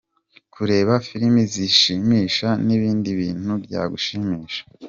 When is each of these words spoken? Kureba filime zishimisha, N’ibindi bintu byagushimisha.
Kureba 0.53 0.93
filime 1.07 1.41
zishimisha, 1.53 2.49
N’ibindi 2.65 3.09
bintu 3.19 3.51
byagushimisha. 3.63 4.61